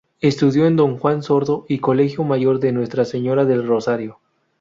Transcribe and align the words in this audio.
Estudió 0.19 0.65
en 0.65 0.77
Don 0.77 0.97
Juan 0.97 1.21
Sordo 1.21 1.63
y 1.69 1.77
Colegio 1.77 2.23
Mayor 2.23 2.57
de 2.59 2.71
Nuestra 2.71 3.05
Señora 3.05 3.45
del 3.45 3.67
Rosario. 3.67 4.17